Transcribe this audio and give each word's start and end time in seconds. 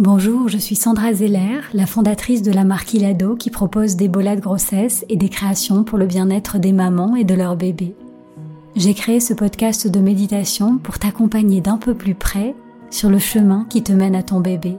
Bonjour, 0.00 0.48
je 0.48 0.58
suis 0.58 0.74
Sandra 0.74 1.12
Zeller, 1.12 1.60
la 1.74 1.86
fondatrice 1.86 2.42
de 2.42 2.50
la 2.50 2.64
marque 2.64 2.92
Ilado 2.94 3.36
qui 3.36 3.50
propose 3.50 3.94
des 3.94 4.08
bolas 4.08 4.34
de 4.34 4.40
grossesse 4.40 5.04
et 5.08 5.16
des 5.16 5.28
créations 5.28 5.84
pour 5.84 5.96
le 5.96 6.06
bien-être 6.06 6.58
des 6.58 6.72
mamans 6.72 7.14
et 7.14 7.22
de 7.22 7.34
leurs 7.34 7.54
bébés. 7.54 7.94
J'ai 8.74 8.94
créé 8.94 9.20
ce 9.20 9.32
podcast 9.32 9.86
de 9.86 10.00
méditation 10.00 10.78
pour 10.78 10.98
t'accompagner 10.98 11.60
d'un 11.60 11.76
peu 11.76 11.94
plus 11.94 12.16
près 12.16 12.56
sur 12.90 13.10
le 13.10 13.20
chemin 13.20 13.64
qui 13.68 13.84
te 13.84 13.92
mène 13.92 14.16
à 14.16 14.24
ton 14.24 14.40
bébé. 14.40 14.76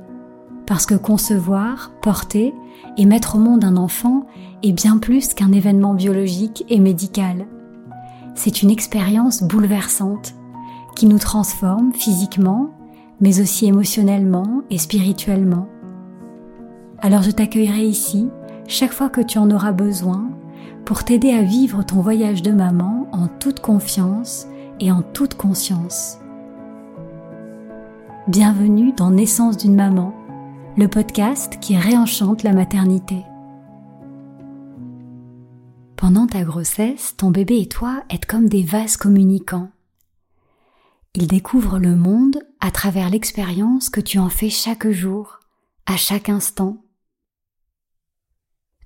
Parce 0.65 0.85
que 0.85 0.95
concevoir, 0.95 1.91
porter 2.01 2.53
et 2.97 3.05
mettre 3.05 3.37
au 3.37 3.39
monde 3.39 3.63
un 3.63 3.77
enfant 3.77 4.25
est 4.61 4.73
bien 4.73 4.97
plus 4.97 5.33
qu'un 5.33 5.53
événement 5.53 5.93
biologique 5.93 6.65
et 6.67 6.79
médical. 6.79 7.45
C'est 8.33 8.61
une 8.61 8.69
expérience 8.69 9.43
bouleversante 9.43 10.33
qui 10.95 11.05
nous 11.05 11.19
transforme 11.19 11.93
physiquement, 11.93 12.69
mais 13.19 13.41
aussi 13.41 13.65
émotionnellement 13.65 14.61
et 14.69 14.77
spirituellement. 14.77 15.67
Alors 16.99 17.23
je 17.23 17.31
t'accueillerai 17.31 17.85
ici 17.85 18.29
chaque 18.67 18.93
fois 18.93 19.09
que 19.09 19.21
tu 19.21 19.37
en 19.37 19.51
auras 19.51 19.71
besoin 19.71 20.29
pour 20.85 21.03
t'aider 21.03 21.31
à 21.31 21.41
vivre 21.41 21.83
ton 21.83 22.01
voyage 22.01 22.41
de 22.41 22.51
maman 22.51 23.07
en 23.11 23.27
toute 23.27 23.59
confiance 23.59 24.47
et 24.79 24.91
en 24.91 25.01
toute 25.01 25.35
conscience. 25.35 26.17
Bienvenue 28.27 28.93
dans 28.93 29.11
Naissance 29.11 29.57
d'une 29.57 29.75
maman, 29.75 30.13
le 30.77 30.87
podcast 30.87 31.57
qui 31.59 31.75
réenchante 31.75 32.43
la 32.43 32.53
maternité. 32.53 33.25
Pendant 36.01 36.25
ta 36.25 36.43
grossesse, 36.43 37.13
ton 37.15 37.29
bébé 37.29 37.59
et 37.59 37.67
toi 37.67 38.03
êtes 38.09 38.25
comme 38.25 38.49
des 38.49 38.63
vases 38.63 38.97
communicants. 38.97 39.69
Il 41.13 41.27
découvre 41.27 41.77
le 41.77 41.95
monde 41.95 42.41
à 42.59 42.71
travers 42.71 43.11
l'expérience 43.11 43.91
que 43.91 44.01
tu 44.01 44.17
en 44.17 44.29
fais 44.29 44.49
chaque 44.49 44.89
jour, 44.89 45.41
à 45.85 45.97
chaque 45.97 46.27
instant. 46.27 46.83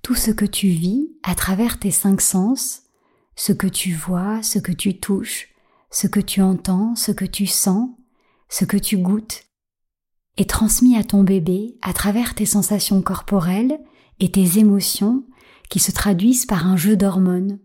Tout 0.01 0.15
ce 0.15 0.29
que 0.29 0.43
tu 0.43 0.67
vis 0.67 1.07
à 1.23 1.35
travers 1.35 1.79
tes 1.79 1.89
cinq 1.89 2.19
sens, 2.19 2.81
ce 3.37 3.53
que 3.53 3.67
tu 3.67 3.93
vois, 3.93 4.43
ce 4.43 4.59
que 4.59 4.73
tu 4.73 4.99
touches, 4.99 5.47
ce 5.91 6.07
que 6.07 6.19
tu 6.19 6.41
entends, 6.41 6.97
ce 6.97 7.13
que 7.13 7.23
tu 7.23 7.47
sens, 7.47 7.91
ce 8.49 8.65
que 8.65 8.75
tu 8.75 8.97
goûtes, 8.97 9.45
est 10.35 10.49
transmis 10.49 10.97
à 10.97 11.05
ton 11.05 11.23
bébé 11.23 11.77
à 11.81 11.93
travers 11.93 12.35
tes 12.35 12.45
sensations 12.45 13.01
corporelles 13.01 13.79
et 14.19 14.31
tes 14.31 14.59
émotions 14.59 15.23
qui 15.69 15.79
se 15.79 15.91
traduisent 15.91 16.45
par 16.45 16.67
un 16.67 16.77
jeu 16.77 16.95
d'hormones. 16.95 17.59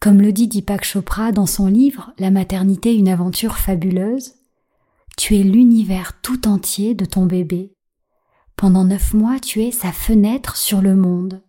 Comme 0.00 0.20
le 0.20 0.32
dit 0.32 0.48
Deepak 0.48 0.84
Chopra 0.84 1.30
dans 1.30 1.46
son 1.46 1.66
livre 1.66 2.12
La 2.18 2.30
maternité 2.30 2.94
une 2.94 3.08
aventure 3.08 3.56
fabuleuse, 3.56 4.34
tu 5.16 5.36
es 5.36 5.42
l'univers 5.42 6.20
tout 6.22 6.48
entier 6.48 6.94
de 6.94 7.04
ton 7.04 7.26
bébé. 7.26 7.72
Pendant 8.56 8.84
neuf 8.84 9.14
mois, 9.14 9.38
tu 9.38 9.62
es 9.62 9.70
sa 9.70 9.92
fenêtre 9.92 10.56
sur 10.56 10.82
le 10.82 10.96
monde. 10.96 11.42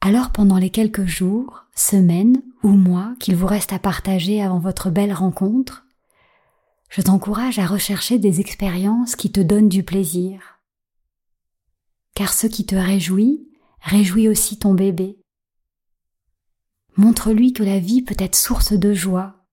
Alors 0.00 0.30
pendant 0.30 0.56
les 0.56 0.70
quelques 0.70 1.04
jours, 1.04 1.64
semaines 1.74 2.42
ou 2.62 2.68
mois 2.68 3.14
qu'il 3.18 3.36
vous 3.36 3.46
reste 3.46 3.72
à 3.72 3.78
partager 3.78 4.42
avant 4.42 4.58
votre 4.58 4.90
belle 4.90 5.12
rencontre, 5.12 5.84
je 6.88 7.02
t'encourage 7.02 7.58
à 7.58 7.66
rechercher 7.66 8.18
des 8.18 8.40
expériences 8.40 9.16
qui 9.16 9.30
te 9.30 9.40
donnent 9.40 9.68
du 9.68 9.82
plaisir. 9.82 10.59
Car 12.20 12.34
ce 12.34 12.46
qui 12.46 12.66
te 12.66 12.74
réjouit, 12.74 13.48
réjouit 13.80 14.28
aussi 14.28 14.58
ton 14.58 14.74
bébé. 14.74 15.18
Montre-lui 16.98 17.54
que 17.54 17.62
la 17.62 17.78
vie 17.78 18.02
peut 18.02 18.14
être 18.18 18.36
source 18.36 18.74
de 18.74 18.92
joie. 18.92 19.46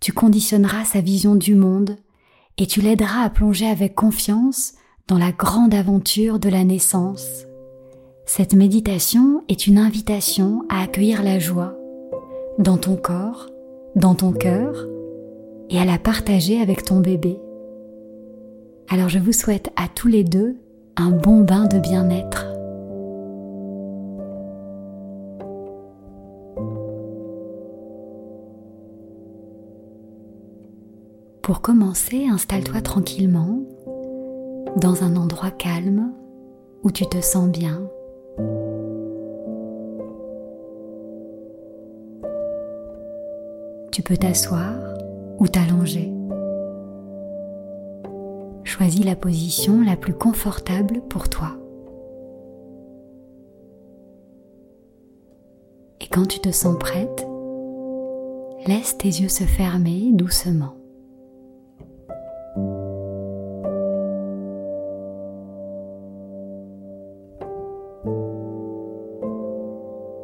Tu 0.00 0.12
conditionneras 0.12 0.84
sa 0.84 1.00
vision 1.00 1.36
du 1.36 1.54
monde 1.54 1.96
et 2.56 2.66
tu 2.66 2.80
l'aideras 2.80 3.22
à 3.22 3.30
plonger 3.30 3.68
avec 3.68 3.94
confiance 3.94 4.72
dans 5.06 5.16
la 5.16 5.30
grande 5.30 5.74
aventure 5.74 6.40
de 6.40 6.48
la 6.48 6.64
naissance. 6.64 7.44
Cette 8.26 8.54
méditation 8.54 9.44
est 9.46 9.68
une 9.68 9.78
invitation 9.78 10.64
à 10.68 10.82
accueillir 10.82 11.22
la 11.22 11.38
joie 11.38 11.76
dans 12.58 12.78
ton 12.78 12.96
corps, 12.96 13.48
dans 13.94 14.16
ton 14.16 14.32
cœur, 14.32 14.88
et 15.70 15.78
à 15.78 15.84
la 15.84 16.00
partager 16.00 16.60
avec 16.60 16.82
ton 16.82 16.98
bébé. 16.98 17.38
Alors 18.88 19.08
je 19.08 19.20
vous 19.20 19.30
souhaite 19.30 19.70
à 19.76 19.86
tous 19.86 20.08
les 20.08 20.24
deux 20.24 20.56
un 21.00 21.10
bon 21.10 21.42
bain 21.42 21.66
de 21.66 21.78
bien-être. 21.78 22.46
Pour 31.42 31.60
commencer, 31.62 32.26
installe-toi 32.26 32.80
tranquillement 32.80 33.60
dans 34.76 35.04
un 35.04 35.16
endroit 35.16 35.52
calme 35.52 36.12
où 36.82 36.90
tu 36.90 37.06
te 37.06 37.20
sens 37.20 37.48
bien. 37.48 37.80
Tu 43.92 44.02
peux 44.02 44.16
t'asseoir 44.16 44.74
ou 45.38 45.46
t'allonger. 45.46 46.17
Choisis 48.78 49.04
la 49.04 49.16
position 49.16 49.82
la 49.82 49.96
plus 49.96 50.14
confortable 50.14 51.00
pour 51.08 51.28
toi. 51.28 51.56
Et 56.00 56.06
quand 56.06 56.26
tu 56.26 56.38
te 56.38 56.52
sens 56.52 56.78
prête, 56.78 57.26
laisse 58.68 58.96
tes 58.96 59.08
yeux 59.08 59.28
se 59.28 59.42
fermer 59.42 60.10
doucement. 60.12 60.76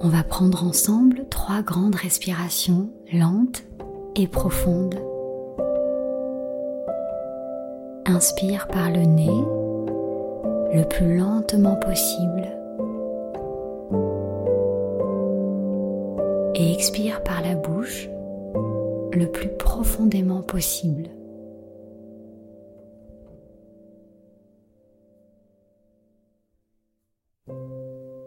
On 0.00 0.08
va 0.08 0.22
prendre 0.22 0.64
ensemble 0.64 1.26
trois 1.28 1.62
grandes 1.62 1.96
respirations 1.96 2.88
lentes 3.12 3.64
et 4.14 4.28
profonde. 4.28 4.94
Inspire 8.06 8.68
par 8.68 8.90
le 8.90 9.00
nez 9.00 9.44
le 10.74 10.84
plus 10.88 11.16
lentement 11.16 11.76
possible 11.76 12.48
et 16.54 16.72
expire 16.72 17.22
par 17.22 17.40
la 17.40 17.54
bouche 17.54 18.08
le 19.12 19.26
plus 19.26 19.48
profondément 19.56 20.42
possible. 20.42 21.08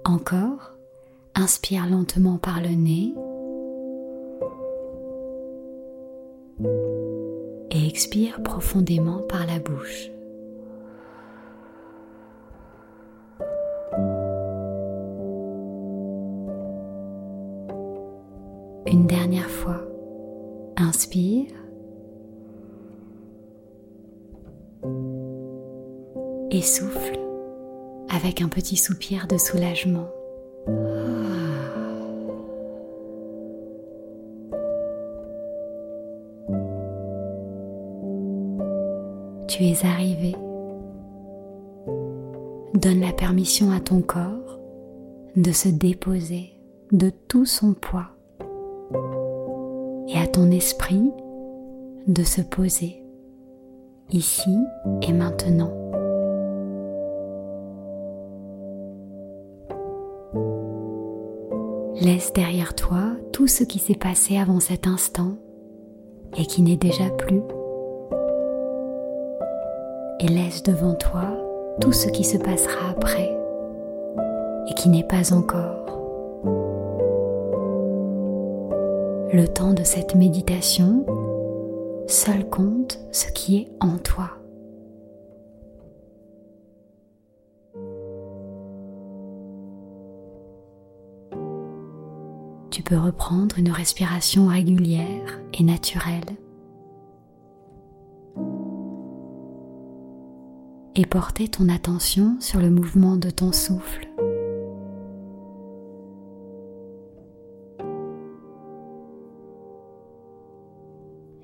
Encore, 0.06 0.74
inspire 1.36 1.86
lentement 1.86 2.38
par 2.38 2.62
le 2.62 2.70
nez 2.70 3.14
expire 7.98 8.44
profondément 8.44 9.24
par 9.24 9.48
la 9.48 9.58
bouche. 9.58 10.12
Une 18.86 19.08
dernière 19.08 19.50
fois, 19.50 19.82
inspire 20.76 21.50
et 26.52 26.62
souffle 26.62 27.18
avec 28.10 28.44
un 28.44 28.48
petit 28.48 28.78
soupir 28.78 29.26
de 29.28 29.40
soulagement. 29.40 30.08
Tu 39.58 39.64
es 39.64 39.86
arrivé 39.86 40.36
donne 42.76 43.00
la 43.00 43.12
permission 43.12 43.72
à 43.72 43.80
ton 43.80 44.02
corps 44.02 44.60
de 45.36 45.52
se 45.52 45.68
déposer 45.68 46.52
de 46.92 47.12
tout 47.28 47.48
son 47.48 47.74
poids 47.74 48.10
et 50.10 50.20
à 50.20 50.28
ton 50.28 50.52
esprit 50.52 51.12
de 52.06 52.22
se 52.22 52.42
poser 52.42 53.04
ici 54.12 54.56
et 55.02 55.12
maintenant. 55.12 55.74
Laisse 62.00 62.32
derrière 62.34 62.76
toi 62.76 63.16
tout 63.34 63.48
ce 63.48 63.64
qui 63.64 63.80
s'est 63.80 63.96
passé 63.96 64.38
avant 64.38 64.60
cet 64.60 64.86
instant 64.86 65.32
et 66.38 66.46
qui 66.46 66.62
n'est 66.62 66.78
déjà 66.78 67.10
plus. 67.10 67.42
Et 70.20 70.28
laisse 70.28 70.64
devant 70.64 70.96
toi 70.96 71.26
tout 71.80 71.92
ce 71.92 72.10
qui 72.10 72.24
se 72.24 72.38
passera 72.38 72.90
après 72.90 73.38
et 74.68 74.74
qui 74.74 74.90
n'est 74.90 75.04
pas 75.04 75.32
encore. 75.32 75.86
Le 79.32 79.46
temps 79.46 79.74
de 79.74 79.84
cette 79.84 80.16
méditation, 80.16 81.06
seul 82.08 82.50
compte 82.50 83.00
ce 83.12 83.28
qui 83.32 83.58
est 83.58 83.68
en 83.80 83.98
toi. 83.98 84.32
Tu 92.72 92.82
peux 92.82 92.98
reprendre 92.98 93.60
une 93.60 93.72
respiration 93.72 94.48
régulière 94.48 95.40
et 95.54 95.64
naturelle 95.64 96.26
et 101.00 101.06
porter 101.06 101.48
ton 101.48 101.70
attention 101.70 102.38
sur 102.40 102.60
le 102.60 102.72
mouvement 102.72 103.18
de 103.18 103.30
ton 103.30 103.52
souffle. 103.52 104.08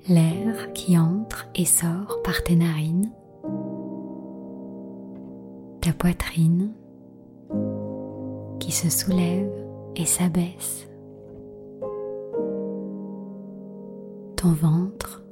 L'air 0.08 0.72
qui 0.74 0.98
entre 0.98 1.46
et 1.54 1.64
sort 1.64 2.20
par 2.24 2.42
tes 2.42 2.56
narines, 2.56 3.12
ta 5.80 5.92
poitrine 5.92 6.72
qui 8.58 8.72
se 8.72 8.90
soulève 8.90 9.52
et 9.94 10.04
s'abaisse, 10.04 10.88
ton 14.36 14.52
ventre 14.52 15.22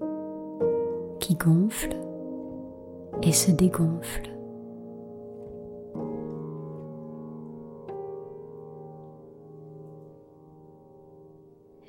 qui 1.19 1.35
gonfle 1.35 1.97
et 3.23 3.33
se 3.33 3.51
dégonfle. 3.51 4.31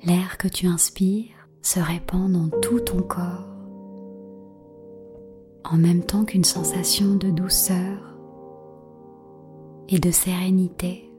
L'air 0.04 0.36
que 0.38 0.48
tu 0.48 0.66
inspires 0.66 1.48
se 1.62 1.80
répand 1.80 2.30
dans 2.30 2.50
tout 2.60 2.80
ton 2.80 3.00
corps, 3.00 3.48
en 5.64 5.76
même 5.76 6.02
temps 6.02 6.24
qu'une 6.24 6.44
sensation 6.44 7.14
de 7.14 7.30
douceur 7.30 8.14
et 9.88 9.98
de 9.98 10.10
sérénité. 10.10 11.10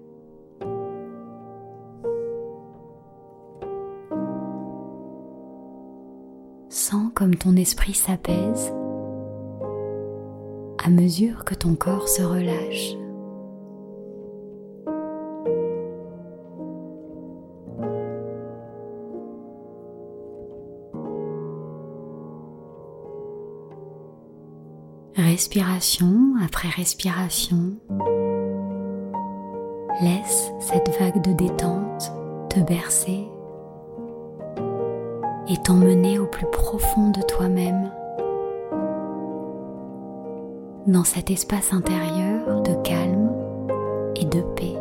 Sens 6.70 7.12
comme 7.16 7.36
ton 7.36 7.56
esprit 7.56 7.94
s'apaise 7.94 8.72
à 10.86 10.90
mesure 10.92 11.44
que 11.46 11.56
ton 11.56 11.74
corps 11.74 12.08
se 12.08 12.22
relâche. 12.22 12.94
Respiration 25.16 26.36
après 26.44 26.70
respiration, 26.70 27.78
laisse 30.02 30.52
cette 30.60 30.90
vague 31.00 31.22
de 31.24 31.34
détente 31.34 32.12
te 32.50 32.60
bercer 32.60 33.26
et 35.48 35.58
t'emmener 35.64 36.15
dans 40.96 41.04
cet 41.04 41.30
espace 41.30 41.74
intérieur 41.74 42.62
de 42.62 42.74
calme 42.82 43.30
et 44.16 44.24
de 44.24 44.40
paix. 44.56 44.78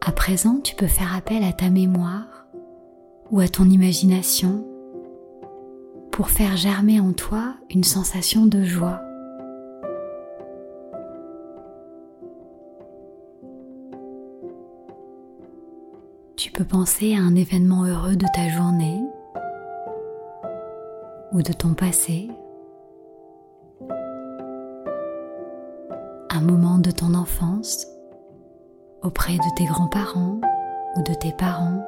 À 0.00 0.12
présent, 0.12 0.58
tu 0.64 0.74
peux 0.74 0.86
faire 0.86 1.14
appel 1.14 1.44
à 1.44 1.52
ta 1.52 1.68
mémoire 1.68 2.46
ou 3.30 3.40
à 3.40 3.48
ton 3.48 3.68
imagination 3.68 4.64
pour 6.10 6.30
faire 6.30 6.56
germer 6.56 6.98
en 6.98 7.12
toi 7.12 7.56
une 7.68 7.84
sensation 7.84 8.46
de 8.46 8.64
joie 8.64 9.02
peux 16.58 16.64
penser 16.64 17.14
à 17.14 17.20
un 17.20 17.36
événement 17.36 17.84
heureux 17.84 18.16
de 18.16 18.26
ta 18.34 18.48
journée 18.48 19.00
ou 21.30 21.40
de 21.40 21.52
ton 21.52 21.72
passé, 21.72 22.28
un 26.30 26.40
moment 26.40 26.78
de 26.78 26.90
ton 26.90 27.14
enfance 27.14 27.86
auprès 29.04 29.34
de 29.34 29.54
tes 29.56 29.66
grands-parents 29.66 30.40
ou 30.96 31.02
de 31.02 31.14
tes 31.14 31.30
parents, 31.30 31.86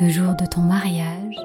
le 0.00 0.08
jour 0.08 0.34
de 0.36 0.46
ton 0.46 0.62
mariage 0.62 1.38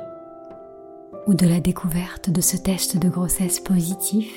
ou 1.27 1.33
de 1.33 1.45
la 1.45 1.59
découverte 1.59 2.29
de 2.29 2.39
ce 2.39 2.55
test 2.55 2.95
de 2.95 3.09
grossesse 3.09 3.59
positif. 3.59 4.31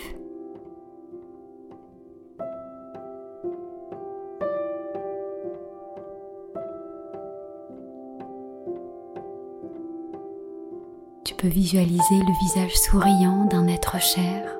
Visualiser 11.49 12.18
le 12.18 12.38
visage 12.40 12.76
souriant 12.76 13.44
d'un 13.46 13.66
être 13.66 14.00
cher. 14.00 14.58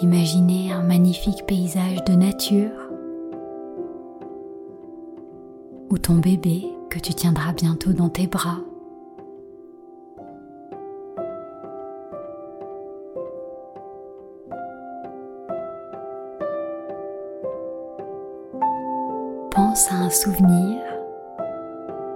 Imaginez 0.00 0.72
un 0.72 0.82
magnifique 0.82 1.46
paysage 1.46 2.04
de 2.04 2.12
nature 2.14 2.90
ou 5.90 5.98
ton 5.98 6.14
bébé 6.14 6.64
que 6.90 6.98
tu 6.98 7.14
tiendras 7.14 7.52
bientôt 7.52 7.92
dans 7.92 8.08
tes 8.08 8.26
bras. 8.26 8.58
Pense 19.50 19.90
à 19.92 19.94
un 19.94 20.10
souvenir 20.10 20.80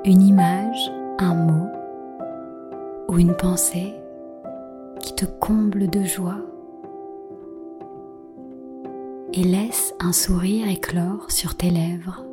une 0.04 0.22
image, 0.22 0.57
un 1.18 1.34
mot 1.34 1.68
ou 3.08 3.18
une 3.18 3.34
pensée 3.34 3.94
qui 5.00 5.14
te 5.14 5.24
comble 5.24 5.88
de 5.88 6.04
joie 6.04 6.38
et 9.32 9.42
laisse 9.42 9.94
un 10.00 10.12
sourire 10.12 10.68
éclore 10.68 11.30
sur 11.30 11.56
tes 11.56 11.70
lèvres. 11.70 12.27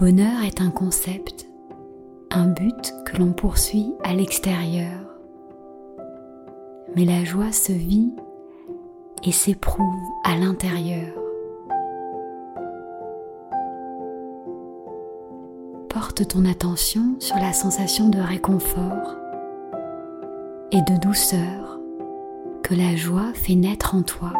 Bonheur 0.00 0.42
est 0.46 0.62
un 0.62 0.70
concept, 0.70 1.46
un 2.30 2.46
but 2.46 2.94
que 3.04 3.18
l'on 3.18 3.34
poursuit 3.34 3.92
à 4.02 4.14
l'extérieur. 4.14 4.98
Mais 6.96 7.04
la 7.04 7.22
joie 7.22 7.52
se 7.52 7.72
vit 7.72 8.10
et 9.22 9.30
s'éprouve 9.30 10.00
à 10.24 10.38
l'intérieur. 10.38 11.14
Porte 15.90 16.26
ton 16.28 16.46
attention 16.46 17.16
sur 17.18 17.36
la 17.36 17.52
sensation 17.52 18.08
de 18.08 18.20
réconfort 18.20 19.16
et 20.72 20.80
de 20.80 20.98
douceur 20.98 21.78
que 22.62 22.74
la 22.74 22.96
joie 22.96 23.34
fait 23.34 23.54
naître 23.54 23.94
en 23.94 24.00
toi. 24.00 24.32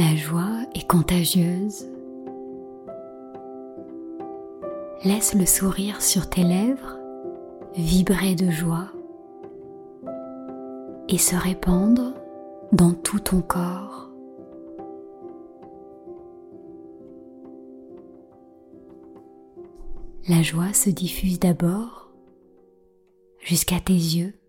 La 0.00 0.16
joie 0.16 0.62
est 0.74 0.88
contagieuse. 0.88 1.86
Laisse 5.04 5.34
le 5.34 5.44
sourire 5.44 6.00
sur 6.00 6.30
tes 6.30 6.42
lèvres 6.42 6.96
vibrer 7.76 8.34
de 8.34 8.50
joie 8.50 8.88
et 11.10 11.18
se 11.18 11.36
répandre 11.36 12.14
dans 12.72 12.94
tout 12.94 13.20
ton 13.20 13.42
corps. 13.42 14.08
La 20.30 20.40
joie 20.40 20.72
se 20.72 20.88
diffuse 20.88 21.38
d'abord 21.38 22.10
jusqu'à 23.38 23.80
tes 23.80 23.92
yeux. 23.92 24.39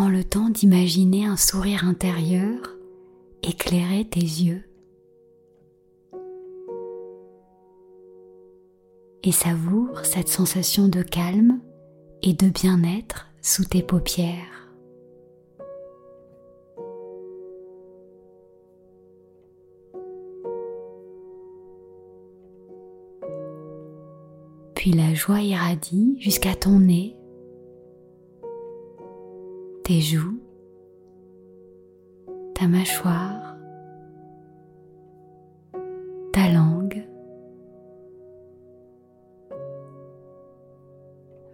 Prends 0.00 0.08
le 0.08 0.24
temps 0.24 0.48
d'imaginer 0.48 1.26
un 1.26 1.36
sourire 1.36 1.84
intérieur 1.84 2.56
éclairer 3.42 4.06
tes 4.06 4.18
yeux. 4.18 4.62
Et 9.22 9.30
savoure 9.30 10.06
cette 10.06 10.28
sensation 10.28 10.88
de 10.88 11.02
calme 11.02 11.60
et 12.22 12.32
de 12.32 12.48
bien-être 12.48 13.28
sous 13.42 13.66
tes 13.66 13.82
paupières. 13.82 14.70
Puis 24.74 24.92
la 24.92 25.12
joie 25.12 25.42
irradie 25.42 26.16
jusqu'à 26.20 26.54
ton 26.54 26.78
nez, 26.78 27.19
tes 29.90 30.02
joues, 30.02 30.38
ta 32.54 32.68
mâchoire, 32.68 33.56
ta 36.32 36.48
langue. 36.52 37.04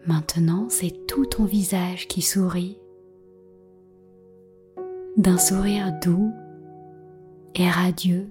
Maintenant, 0.06 0.66
c'est 0.68 1.06
tout 1.06 1.24
ton 1.24 1.46
visage 1.46 2.08
qui 2.08 2.20
sourit, 2.20 2.78
d'un 5.16 5.38
sourire 5.38 5.98
doux 6.04 6.30
et 7.54 7.70
radieux. 7.70 8.28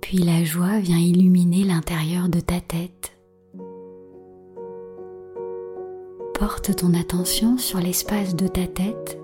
Puis 0.00 0.18
la 0.18 0.42
joie 0.42 0.78
vient 0.78 0.96
illuminer 0.96 1.35
de 1.80 2.40
ta 2.40 2.60
tête. 2.60 3.12
Porte 6.38 6.74
ton 6.76 6.94
attention 6.94 7.58
sur 7.58 7.78
l'espace 7.78 8.34
de 8.34 8.46
ta 8.46 8.66
tête 8.66 9.18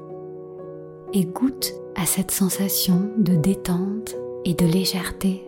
et 1.14 1.25
goûte 1.25 1.73
à 1.94 2.04
cette 2.04 2.30
sensation 2.30 3.11
de 3.16 3.37
détente 3.37 4.16
et 4.44 4.54
de 4.54 4.66
légèreté. 4.66 5.44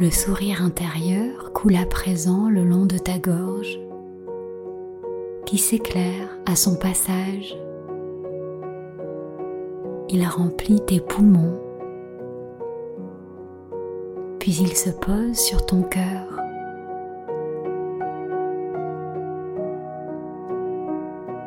Le 0.00 0.10
sourire 0.10 0.62
intérieur 0.62 1.52
coule 1.52 1.76
à 1.76 1.86
présent 1.86 2.48
le 2.48 2.64
long 2.64 2.86
de 2.86 2.98
ta 2.98 3.18
gorge 3.18 3.78
s'éclaire 5.58 6.28
à 6.46 6.56
son 6.56 6.76
passage. 6.76 7.56
Il 10.08 10.26
remplit 10.26 10.80
tes 10.86 11.00
poumons, 11.00 11.60
puis 14.38 14.52
il 14.60 14.76
se 14.76 14.90
pose 14.90 15.36
sur 15.36 15.64
ton 15.66 15.82
cœur. 15.82 16.40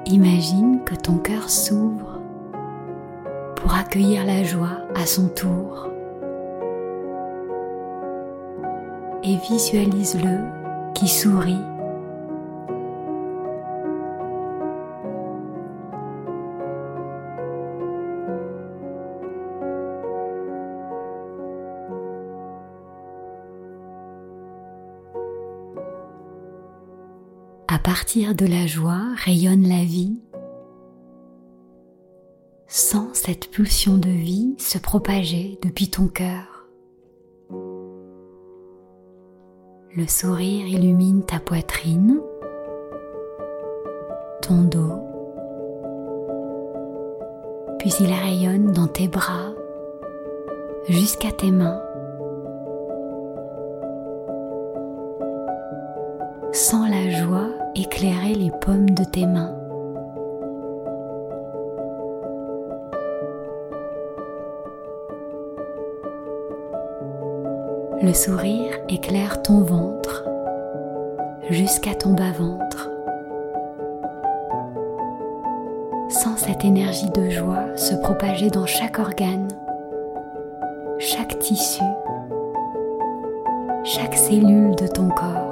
Imagine 0.05 0.79
que 0.85 0.95
ton 0.95 1.17
cœur 1.17 1.49
s'ouvre 1.49 2.21
pour 3.55 3.73
accueillir 3.75 4.25
la 4.25 4.43
joie 4.43 4.79
à 4.95 5.05
son 5.05 5.27
tour. 5.27 5.89
Et 9.23 9.35
visualise-le 9.49 10.39
qui 10.93 11.07
sourit 11.07 11.57
À 27.77 27.79
partir 27.79 28.33
de 28.33 28.47
la 28.47 28.65
joie 28.65 29.03
rayonne 29.23 29.67
la 29.67 29.83
vie. 29.83 30.19
Sens 32.65 33.09
cette 33.13 33.51
pulsion 33.51 33.99
de 33.99 34.09
vie 34.09 34.55
se 34.57 34.79
propager 34.79 35.59
depuis 35.61 35.87
ton 35.87 36.07
cœur. 36.07 36.65
Le 39.95 40.07
sourire 40.07 40.65
illumine 40.65 41.23
ta 41.23 41.39
poitrine, 41.39 42.19
ton 44.41 44.63
dos, 44.63 44.99
puis 47.77 47.93
il 47.99 48.11
rayonne 48.11 48.71
dans 48.71 48.87
tes 48.87 49.07
bras 49.07 49.53
jusqu'à 50.89 51.31
tes 51.31 51.51
mains. 51.51 51.86
Éclairer 57.97 58.35
les 58.35 58.51
paumes 58.51 58.91
de 58.91 59.03
tes 59.03 59.25
mains. 59.25 59.55
Le 68.03 68.13
sourire 68.13 68.75
éclaire 68.87 69.41
ton 69.41 69.61
ventre 69.61 70.29
jusqu'à 71.49 71.95
ton 71.95 72.13
bas-ventre. 72.13 72.91
Sens 76.09 76.41
cette 76.41 76.65
énergie 76.65 77.09
de 77.09 77.31
joie 77.31 77.75
se 77.75 77.95
propager 77.95 78.51
dans 78.51 78.67
chaque 78.67 78.99
organe, 78.99 79.47
chaque 80.99 81.39
tissu, 81.39 81.81
chaque 83.83 84.13
cellule 84.13 84.75
de 84.75 84.85
ton 84.85 85.09
corps. 85.09 85.46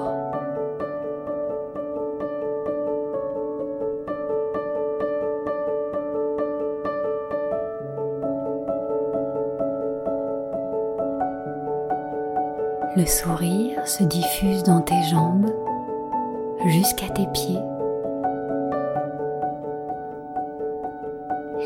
Le 13.05 13.11
sourire 13.11 13.87
se 13.87 14.03
diffuse 14.03 14.63
dans 14.63 14.81
tes 14.81 15.03
jambes 15.11 15.45
jusqu'à 16.65 17.07
tes 17.13 17.27
pieds. 17.27 17.59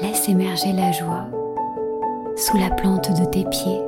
Laisse 0.01 0.27
émerger 0.27 0.73
la 0.73 0.91
joie 0.91 1.27
sous 2.35 2.57
la 2.57 2.69
plante 2.71 3.17
de 3.17 3.23
tes 3.23 3.45
pieds. 3.45 3.81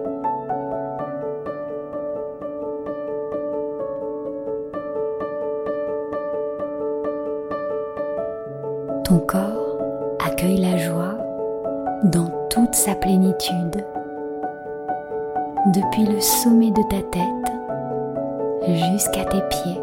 Ton 9.04 9.20
corps 9.28 9.78
accueille 10.26 10.62
la 10.62 10.78
joie 10.78 11.18
dans 12.06 12.32
toute 12.50 12.76
sa 12.76 12.96
plénitude 12.96 13.84
depuis 15.68 16.06
le 16.06 16.20
sommet 16.20 16.72
de 16.72 16.82
ta 16.82 17.02
tête 17.04 17.52
jusqu'à 18.68 19.26
tes 19.26 19.42
pieds. 19.50 19.82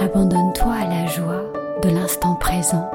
Abandonne-toi 0.00 0.72
à 0.72 0.86
la 0.88 1.06
joie 1.06 1.42
de 1.82 1.88
l'instant 1.88 2.36
présent. 2.36 2.88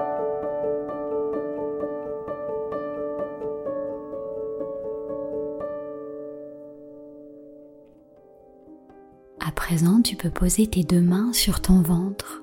À 9.45 9.51
présent, 9.51 10.01
tu 10.01 10.15
peux 10.15 10.29
poser 10.29 10.67
tes 10.67 10.83
deux 10.83 11.01
mains 11.01 11.33
sur 11.33 11.59
ton 11.61 11.81
ventre, 11.81 12.41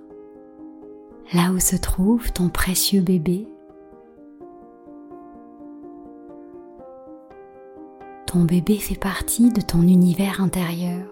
là 1.33 1.53
où 1.55 1.59
se 1.59 1.77
trouve 1.77 2.33
ton 2.33 2.51
précieux 2.51 3.01
bébé 3.01 3.49
Ton 8.37 8.45
bébé 8.45 8.77
fait 8.77 9.01
partie 9.01 9.51
de 9.51 9.63
ton 9.63 9.81
univers 9.81 10.43
intérieur 10.43 11.07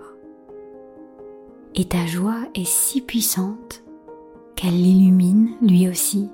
et 1.74 1.86
ta 1.86 2.04
joie 2.04 2.42
est 2.54 2.66
si 2.66 3.00
puissante 3.00 3.82
qu'elle 4.56 4.76
l'illumine 4.76 5.52
lui 5.62 5.88
aussi. 5.88 6.28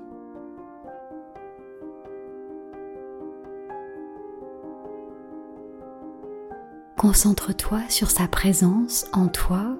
Concentre-toi 6.97 7.79
sur 7.87 8.11
sa 8.11 8.27
présence 8.27 9.05
en 9.13 9.29
toi 9.29 9.77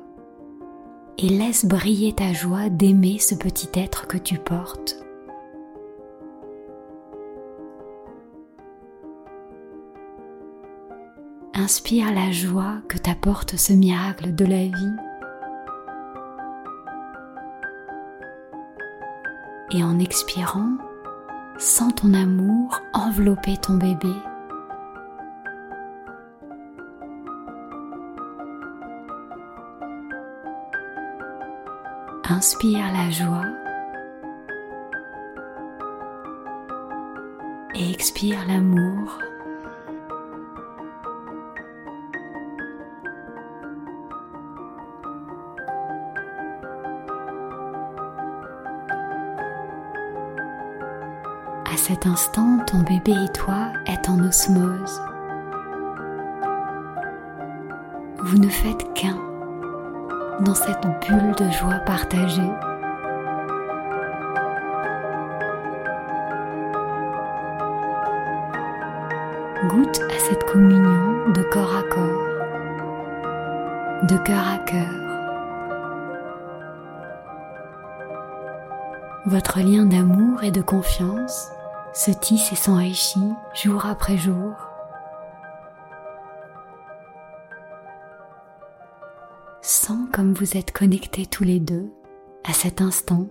et 1.18 1.28
laisse 1.28 1.66
briller 1.66 2.14
ta 2.14 2.32
joie 2.32 2.70
d'aimer 2.70 3.20
ce 3.20 3.36
petit 3.36 3.68
être 3.74 4.08
que 4.08 4.18
tu 4.18 4.38
portes. 4.38 5.04
Inspire 11.64 12.12
la 12.12 12.32
joie 12.32 12.82
que 12.88 12.98
t'apporte 12.98 13.56
ce 13.56 13.72
miracle 13.72 14.34
de 14.34 14.46
la 14.46 14.64
vie. 14.64 14.96
Et 19.70 19.84
en 19.84 20.00
expirant, 20.00 20.72
sens 21.60 21.94
ton 21.94 22.16
amour 22.16 22.82
envelopper 22.94 23.58
ton 23.58 23.76
bébé. 23.76 24.12
Inspire 32.28 32.92
la 32.92 33.12
joie 33.12 33.46
et 37.76 37.92
expire 37.92 38.48
l'amour. 38.48 39.31
Instant, 52.08 52.60
ton 52.66 52.80
bébé 52.80 53.12
et 53.12 53.32
toi 53.34 53.72
êtes 53.86 54.10
en 54.10 54.20
osmose. 54.20 55.02
Vous 58.20 58.38
ne 58.38 58.50
faites 58.50 58.94
qu'un 58.94 59.18
dans 60.42 60.56
cette 60.56 60.86
bulle 61.08 61.36
de 61.38 61.52
joie 61.52 61.80
partagée. 61.86 62.52
Goûte 69.68 70.02
à 70.10 70.20
cette 70.20 70.44
communion 70.46 71.30
de 71.34 71.44
corps 71.44 71.76
à 71.76 71.84
corps, 71.84 72.28
de 74.04 74.18
cœur 74.18 74.48
à 74.54 74.58
cœur. 74.60 75.02
Votre 79.26 79.60
lien 79.60 79.86
d'amour 79.86 80.44
et 80.44 80.52
de 80.52 80.62
confiance 80.62 81.52
se 81.94 82.12
tisse 82.12 82.52
et 82.52 82.56
s'enrichit 82.56 83.34
jour 83.54 83.86
après 83.86 84.18
jour 84.18 84.54
Sens 89.62 90.08
comme 90.12 90.34
vous 90.34 90.58
êtes 90.58 90.72
connectés 90.72 91.26
tous 91.26 91.44
les 91.44 91.60
deux 91.60 91.90
à 92.44 92.54
cet 92.54 92.82
instant 92.82 93.28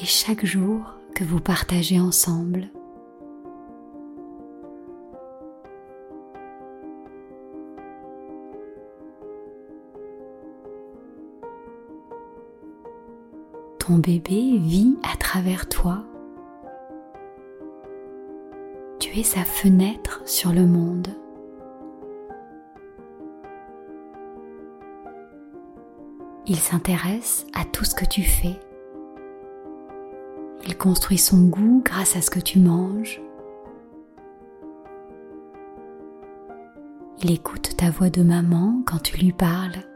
et 0.00 0.04
chaque 0.04 0.44
jour 0.44 0.94
que 1.14 1.24
vous 1.24 1.40
partagez 1.40 1.98
ensemble. 1.98 2.68
Ton 13.88 13.96
bébé 13.96 14.58
vit 14.58 14.98
à 15.02 15.16
travers 15.16 15.66
toi. 15.66 16.04
Tu 19.00 19.18
es 19.18 19.22
sa 19.22 19.44
fenêtre 19.44 20.20
sur 20.26 20.52
le 20.52 20.66
monde. 20.66 21.08
Il 26.46 26.56
s'intéresse 26.56 27.46
à 27.54 27.64
tout 27.64 27.86
ce 27.86 27.94
que 27.94 28.04
tu 28.04 28.20
fais. 28.24 28.60
Il 30.66 30.76
construit 30.76 31.16
son 31.16 31.46
goût 31.46 31.80
grâce 31.82 32.14
à 32.14 32.20
ce 32.20 32.28
que 32.30 32.40
tu 32.40 32.58
manges. 32.58 33.22
Il 37.22 37.30
écoute 37.30 37.74
ta 37.78 37.88
voix 37.88 38.10
de 38.10 38.22
maman 38.22 38.82
quand 38.84 39.02
tu 39.02 39.16
lui 39.16 39.32
parles. 39.32 39.87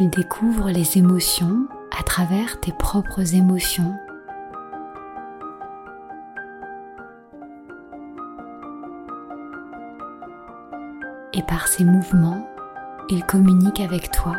Il 0.00 0.08
découvre 0.08 0.70
les 0.70 0.96
émotions 0.96 1.68
à 1.96 2.02
travers 2.02 2.58
tes 2.60 2.72
propres 2.72 3.34
émotions. 3.34 3.94
et 11.32 11.42
par 11.42 11.68
ses 11.68 11.84
mouvements, 11.84 12.44
il 13.08 13.24
communique 13.24 13.80
avec 13.80 14.10
toi. 14.10 14.36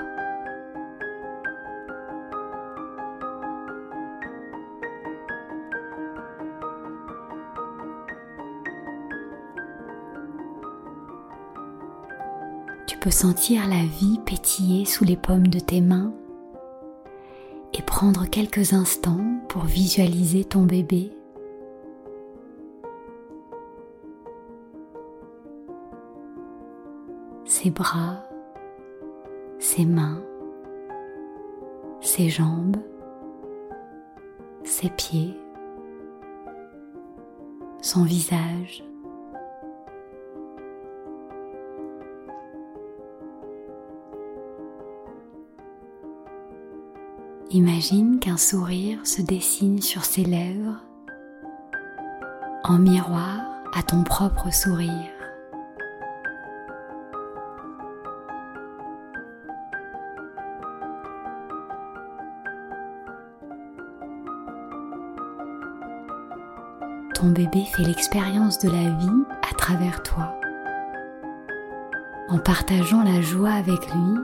Peux 13.02 13.10
sentir 13.10 13.68
la 13.68 13.84
vie 13.84 14.20
pétiller 14.28 14.86
sous 14.86 15.04
les 15.04 15.18
paumes 15.18 15.48
de 15.48 15.58
tes 15.60 15.82
mains 15.82 16.14
et 17.74 17.82
prendre 17.82 18.28
quelques 18.30 18.74
instants 18.74 19.26
pour 19.50 19.64
visualiser 19.64 20.46
ton 20.46 20.62
bébé 20.62 21.12
ses 27.46 27.72
bras, 27.72 28.24
ses 29.58 29.86
mains, 29.86 30.22
ses 32.02 32.30
jambes, 32.30 32.78
ses 34.64 34.90
pieds, 34.90 35.36
son 37.82 38.04
visage. 38.04 38.84
Imagine 47.54 48.20
qu'un 48.20 48.38
sourire 48.38 49.06
se 49.06 49.22
dessine 49.22 49.82
sur 49.82 50.06
ses 50.06 50.24
lèvres 50.24 50.78
en 52.64 52.78
miroir 52.78 53.42
à 53.76 53.84
ton 53.84 54.04
propre 54.04 54.54
sourire. 54.54 55.12
ton 67.14 67.28
bébé 67.28 67.64
fait 67.76 67.84
l'expérience 67.84 68.58
de 68.58 68.70
la 68.70 68.98
vie 68.98 69.24
à 69.48 69.54
travers 69.54 70.02
toi. 70.02 70.40
En 72.30 72.40
partageant 72.40 73.04
la 73.04 73.22
joie 73.22 73.52
avec 73.52 73.86
lui, 73.94 74.18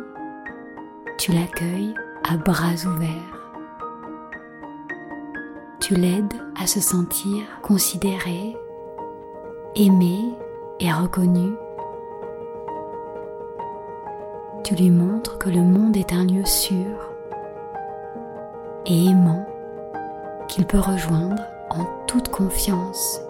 tu 1.20 1.32
l'accueilles 1.32 1.94
à 2.30 2.36
bras 2.36 2.74
ouverts. 2.86 3.38
Tu 5.80 5.96
l'aides 5.96 6.34
à 6.62 6.68
se 6.68 6.82
sentir 6.82 7.46
considéré, 7.62 8.58
aimé 9.76 10.20
et 10.82 10.92
reconnu. 10.92 11.54
Tu 14.64 14.76
lui 14.76 14.90
montres 14.90 15.38
que 15.38 15.50
le 15.50 15.62
monde 15.62 15.96
est 15.96 16.12
un 16.12 16.26
lieu 16.26 16.46
sûr 16.46 17.14
et 18.86 19.06
aimant 19.06 19.48
qu'il 20.50 20.66
peut 20.66 20.80
rejoindre 20.80 21.42
en 21.70 21.86
toute 22.08 22.28
confiance. 22.30 23.22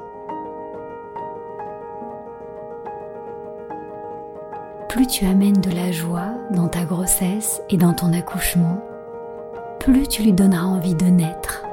plus 4.98 5.06
tu 5.06 5.28
amènes 5.28 5.62
de 5.62 5.70
la 5.70 5.92
joie 5.92 6.32
dans 6.50 6.70
ta 6.70 6.84
grossesse 6.84 7.62
et 7.70 7.78
dans 7.78 7.94
ton 7.94 8.14
accouchement, 8.14 8.84
plus 9.80 10.08
tu 10.08 10.24
lui 10.24 10.34
donneras 10.34 10.66
envie 10.66 10.96
de 10.96 11.06
naître. 11.06 11.64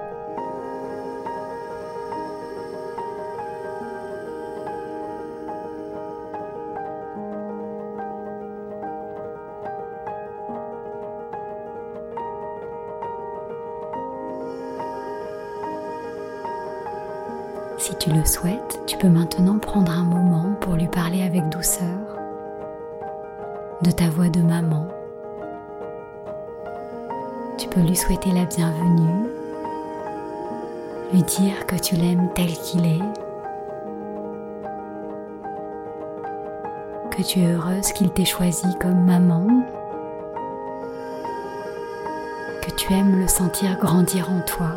Si 17.79 17.97
tu 17.97 18.11
le 18.11 18.23
souhaites, 18.27 18.83
tu 18.87 18.99
peux 18.99 19.09
maintenant 19.09 19.59
prendre 19.59 19.93
un 19.93 20.05
moment 20.05 20.53
pour 20.61 20.75
lui 20.75 20.89
parler 20.89 21.23
avec 21.23 21.49
douceur 21.49 22.14
de 23.85 23.91
ta 23.91 24.09
voix 24.09 24.31
de 24.31 24.41
maman. 24.41 24.87
Tu 27.59 27.69
peux 27.69 27.83
lui 27.83 27.95
souhaiter 27.95 28.31
la 28.31 28.47
bienvenue, 28.47 29.29
lui 31.13 31.23
dire 31.23 31.67
que 31.67 31.77
tu 31.77 31.95
l'aimes 31.95 32.31
tel 32.35 32.47
qu'il 32.47 32.87
est, 32.87 33.03
que 37.11 37.23
tu 37.23 37.41
es 37.41 37.53
heureuse 37.53 37.93
qu'il 37.93 38.11
t'ait 38.11 38.25
choisi 38.25 38.67
comme 38.81 39.05
maman, 39.05 39.47
que 42.63 42.71
tu 42.71 42.91
aimes 42.95 43.21
le 43.21 43.29
sentir 43.29 43.79
grandir 43.79 44.31
en 44.31 44.41
toi. 44.47 44.71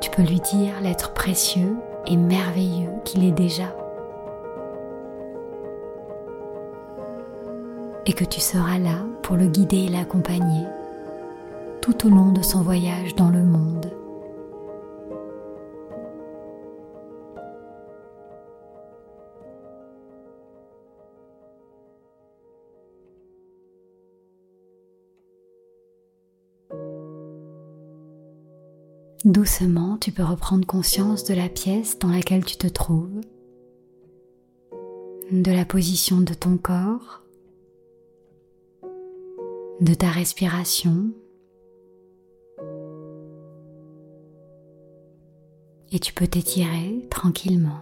Tu 0.00 0.08
peux 0.10 0.22
lui 0.22 0.38
dire 0.38 0.74
l'être 0.82 1.12
précieux 1.14 1.76
et 2.06 2.16
merveilleux 2.16 2.92
qu'il 3.04 3.24
est 3.24 3.32
déjà. 3.32 3.74
Et 8.06 8.12
que 8.12 8.24
tu 8.24 8.40
seras 8.40 8.78
là 8.78 9.04
pour 9.22 9.36
le 9.36 9.46
guider 9.46 9.84
et 9.84 9.88
l'accompagner 9.88 10.66
tout 11.80 12.06
au 12.06 12.10
long 12.10 12.32
de 12.32 12.42
son 12.42 12.62
voyage 12.62 13.14
dans 13.14 13.30
le 13.30 13.42
monde. 13.42 13.90
Doucement, 29.24 29.96
tu 29.98 30.12
peux 30.12 30.22
reprendre 30.22 30.66
conscience 30.66 31.24
de 31.24 31.32
la 31.32 31.48
pièce 31.48 31.98
dans 31.98 32.10
laquelle 32.10 32.44
tu 32.44 32.56
te 32.56 32.66
trouves, 32.66 33.20
de 35.32 35.50
la 35.50 35.64
position 35.64 36.20
de 36.20 36.34
ton 36.34 36.58
corps, 36.58 37.23
de 39.80 39.94
ta 39.94 40.08
respiration. 40.08 41.10
Et 45.92 45.98
tu 45.98 46.12
peux 46.12 46.26
t'étirer 46.26 47.06
tranquillement. 47.10 47.80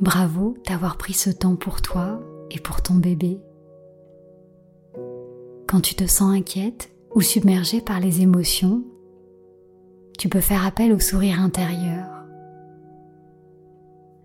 Bravo 0.00 0.56
d'avoir 0.66 0.96
pris 0.96 1.12
ce 1.12 1.30
temps 1.30 1.54
pour 1.54 1.80
toi 1.80 2.20
et 2.50 2.58
pour 2.58 2.82
ton 2.82 2.94
bébé. 2.94 3.40
Quand 5.68 5.80
tu 5.80 5.94
te 5.94 6.06
sens 6.06 6.34
inquiète 6.34 6.90
ou 7.14 7.20
submergée 7.20 7.80
par 7.80 8.00
les 8.00 8.20
émotions, 8.20 8.84
tu 10.18 10.28
peux 10.28 10.40
faire 10.40 10.66
appel 10.66 10.92
au 10.92 10.98
sourire 10.98 11.40
intérieur. 11.40 12.21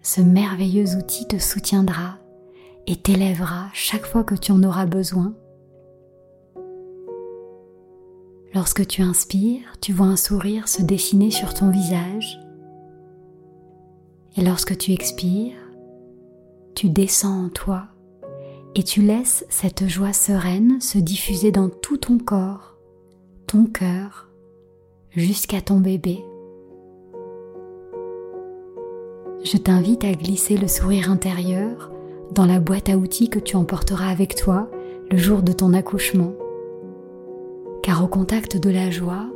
Ce 0.08 0.22
merveilleux 0.22 0.96
outil 0.96 1.28
te 1.28 1.38
soutiendra 1.38 2.18
et 2.86 2.96
t'élèvera 2.96 3.68
chaque 3.74 4.06
fois 4.06 4.24
que 4.24 4.36
tu 4.36 4.54
en 4.54 4.64
auras 4.64 4.86
besoin. 4.86 5.34
Lorsque 8.54 8.88
tu 8.88 9.02
inspires, 9.02 9.74
tu 9.82 9.92
vois 9.92 10.06
un 10.06 10.16
sourire 10.16 10.70
se 10.70 10.82
dessiner 10.82 11.30
sur 11.30 11.54
ton 11.54 11.72
visage. 11.72 12.40
Et 14.38 14.46
lorsque 14.46 14.78
tu 14.78 14.94
expires, 14.94 15.60
tu 16.74 16.88
descends 16.88 17.44
en 17.48 17.50
toi 17.50 17.88
et 18.76 18.84
tu 18.84 19.02
laisses 19.02 19.46
cette 19.50 19.90
joie 19.90 20.14
sereine 20.14 20.80
se 20.80 21.00
diffuser 21.00 21.52
dans 21.52 21.68
tout 21.68 21.98
ton 21.98 22.18
corps, 22.18 22.78
ton 23.46 23.66
cœur, 23.66 24.30
jusqu'à 25.10 25.60
ton 25.60 25.82
bébé. 25.82 26.24
Je 29.44 29.58
t'invite 29.58 30.04
à 30.04 30.14
glisser 30.14 30.58
le 30.58 30.68
sourire 30.68 31.12
intérieur 31.12 31.92
dans 32.32 32.46
la 32.46 32.60
boîte 32.60 32.90
à 32.90 32.98
outils 32.98 33.30
que 33.30 33.40
tu 33.40 33.56
emporteras 33.56 34.08
avec 34.08 34.36
toi 34.36 34.70
le 35.10 35.18
jour 35.18 35.42
de 35.42 35.54
ton 35.54 35.74
accouchement. 35.74 36.34
Car 37.84 38.04
au 38.04 38.08
contact 38.08 38.58
de 38.58 38.70
la 38.70 38.90
joie, 38.90 39.28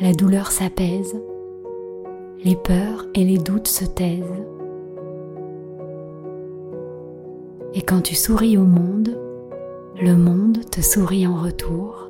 la 0.00 0.12
douleur 0.12 0.50
s'apaise, 0.50 1.20
les 2.44 2.56
peurs 2.56 3.06
et 3.14 3.24
les 3.24 3.38
doutes 3.38 3.68
se 3.68 3.84
taisent. 3.84 4.44
Et 7.74 7.82
quand 7.82 8.00
tu 8.00 8.14
souris 8.14 8.56
au 8.56 8.64
monde, 8.64 9.18
le 10.00 10.16
monde 10.16 10.58
te 10.70 10.80
sourit 10.80 11.26
en 11.26 11.34
retour. 11.34 12.09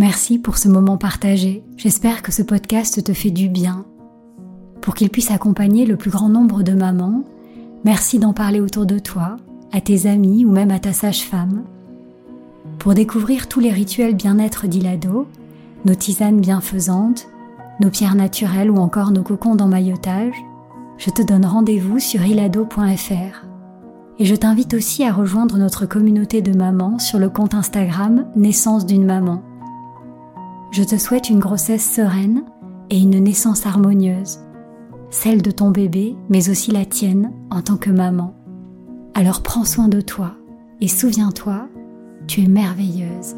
Merci 0.00 0.38
pour 0.38 0.56
ce 0.56 0.70
moment 0.70 0.96
partagé. 0.96 1.62
J'espère 1.76 2.22
que 2.22 2.32
ce 2.32 2.40
podcast 2.40 3.04
te 3.04 3.12
fait 3.12 3.30
du 3.30 3.50
bien. 3.50 3.84
Pour 4.80 4.94
qu'il 4.94 5.10
puisse 5.10 5.30
accompagner 5.30 5.84
le 5.84 5.96
plus 5.96 6.10
grand 6.10 6.30
nombre 6.30 6.62
de 6.62 6.72
mamans, 6.72 7.22
merci 7.84 8.18
d'en 8.18 8.32
parler 8.32 8.60
autour 8.60 8.86
de 8.86 8.98
toi, 8.98 9.36
à 9.72 9.82
tes 9.82 10.06
amis 10.06 10.46
ou 10.46 10.52
même 10.52 10.70
à 10.70 10.78
ta 10.78 10.94
sage-femme. 10.94 11.64
Pour 12.78 12.94
découvrir 12.94 13.46
tous 13.46 13.60
les 13.60 13.70
rituels 13.70 14.14
bien-être 14.14 14.66
d'Ilado, 14.66 15.26
nos 15.84 15.94
tisanes 15.94 16.40
bienfaisantes, 16.40 17.28
nos 17.80 17.90
pierres 17.90 18.14
naturelles 18.14 18.70
ou 18.70 18.78
encore 18.78 19.10
nos 19.10 19.22
cocons 19.22 19.54
d'emmaillotage, 19.54 20.36
je 20.96 21.10
te 21.10 21.20
donne 21.20 21.44
rendez-vous 21.44 21.98
sur 21.98 22.24
ilado.fr. 22.24 23.44
Et 24.18 24.24
je 24.24 24.34
t'invite 24.34 24.72
aussi 24.72 25.04
à 25.04 25.12
rejoindre 25.12 25.58
notre 25.58 25.84
communauté 25.84 26.40
de 26.40 26.56
mamans 26.56 26.98
sur 26.98 27.18
le 27.18 27.28
compte 27.28 27.52
Instagram 27.52 28.24
Naissance 28.34 28.86
d'une 28.86 29.04
maman. 29.04 29.42
Je 30.70 30.84
te 30.84 30.96
souhaite 30.96 31.28
une 31.30 31.40
grossesse 31.40 31.94
sereine 31.94 32.44
et 32.90 32.98
une 33.00 33.18
naissance 33.18 33.66
harmonieuse, 33.66 34.38
celle 35.10 35.42
de 35.42 35.50
ton 35.50 35.70
bébé, 35.70 36.16
mais 36.28 36.48
aussi 36.48 36.70
la 36.70 36.84
tienne 36.84 37.32
en 37.50 37.60
tant 37.60 37.76
que 37.76 37.90
maman. 37.90 38.36
Alors 39.14 39.42
prends 39.42 39.64
soin 39.64 39.88
de 39.88 40.00
toi 40.00 40.36
et 40.80 40.86
souviens-toi, 40.86 41.68
tu 42.28 42.42
es 42.42 42.46
merveilleuse. 42.46 43.34